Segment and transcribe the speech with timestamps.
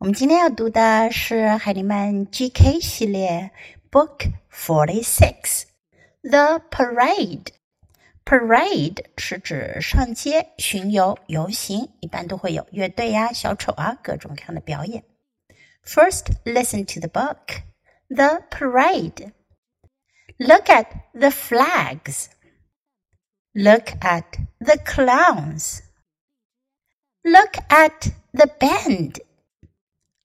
[0.00, 3.50] 我们今天要读的是海尼曼 GK 系列
[3.90, 5.64] Book Forty Six
[6.22, 15.02] The Parade。Parade 是指上街巡游游行，一般都会有乐队呀、小丑啊各种各样的表演。
[15.84, 17.62] First, listen to the book.
[18.08, 19.32] The Parade.
[20.38, 22.26] Look at the flags.
[23.54, 25.80] Look at the clowns.
[27.22, 29.20] Look at the band.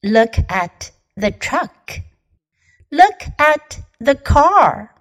[0.05, 1.99] Look at the truck.
[2.91, 4.95] Look at the car.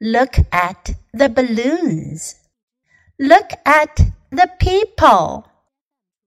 [0.00, 2.36] Look at the balloons.
[3.18, 5.46] Look at the people.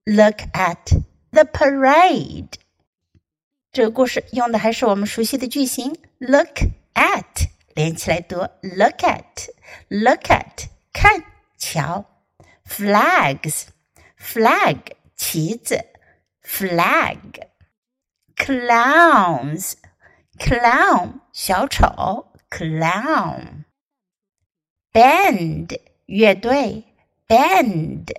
[0.08, 0.94] Look at
[1.32, 2.60] the parade.
[3.76, 6.62] 这个故事用的还是我们熟悉的句型 look
[6.94, 9.50] at 连起来读 look at
[9.90, 11.22] look at 看
[11.58, 12.06] 瞧
[12.66, 13.64] flags
[14.18, 14.78] flag
[15.18, 15.86] 旗子
[16.42, 17.18] flag
[18.50, 19.76] clowns
[20.38, 23.64] clown 小丑 clown
[24.92, 26.84] band 乐队
[27.28, 28.12] band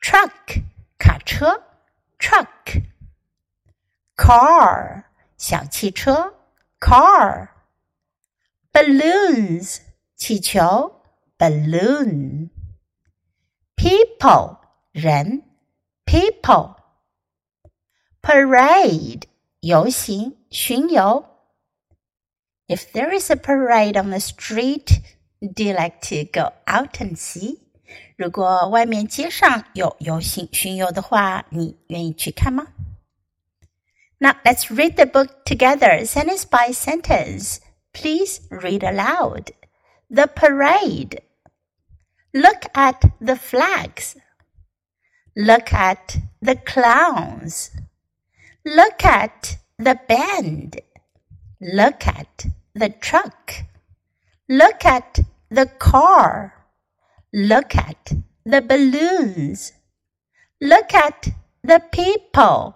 [0.00, 0.62] truck
[0.98, 1.62] 卡车
[2.18, 2.82] truck
[4.16, 5.04] car
[5.36, 6.34] 小汽车
[6.80, 7.48] car
[8.72, 9.80] balloons
[10.16, 11.02] 气球
[11.38, 12.50] balloon
[13.76, 14.58] people
[14.92, 15.42] 人
[16.06, 16.76] people
[18.22, 19.22] parade
[19.60, 21.26] 游行巡游
[22.68, 25.00] If there is a parade on the street,
[25.40, 27.60] do you like to go out and see?
[28.16, 32.66] 如果外面街上有游行巡游的话，你愿意去看吗？
[34.18, 37.58] Now let's read the book together, sentence by sentence.
[37.92, 39.52] Please read aloud.
[40.08, 41.20] The parade.
[42.32, 44.16] Look at the flags.
[45.34, 47.70] Look at the clowns.
[48.64, 50.80] Look at the band.
[51.60, 53.64] Look at the truck.
[54.48, 55.20] Look at
[55.50, 56.52] the car.
[57.32, 58.12] Look at
[58.44, 59.72] the balloons.
[60.60, 61.28] Look at
[61.62, 62.74] the people.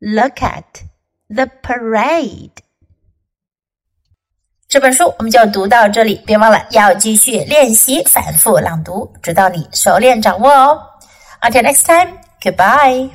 [0.00, 0.84] Look at
[1.28, 2.62] the parade.
[4.68, 10.82] 这本书我们就读到这里，别忘了要继续练习反复朗读，直到你熟练掌握哦。
[11.40, 13.10] Until next time, goodbye.